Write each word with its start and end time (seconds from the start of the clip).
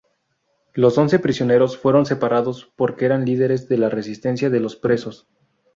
Los 0.73 0.97
once 0.97 1.19
prisioneros 1.19 1.77
fueron 1.77 2.07
separados 2.07 2.65
porque 2.75 3.05
eran 3.05 3.23
líderes 3.23 3.69
de 3.69 3.77
la 3.77 3.89
resistencia 3.91 4.49
de 4.49 4.59
los 4.59 4.75
presos. 4.75 5.27